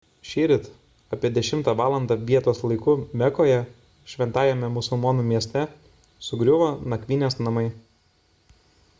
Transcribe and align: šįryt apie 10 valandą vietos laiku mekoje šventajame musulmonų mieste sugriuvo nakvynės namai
šįryt 0.27 0.67
apie 1.15 1.29
10 1.33 1.67
valandą 1.81 2.15
vietos 2.29 2.61
laiku 2.71 2.95
mekoje 3.21 3.57
šventajame 4.13 4.69
musulmonų 4.77 5.25
mieste 5.27 5.65
sugriuvo 6.29 6.71
nakvynės 6.95 7.37
namai 7.49 7.65